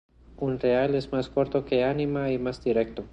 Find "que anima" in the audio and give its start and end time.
1.63-2.31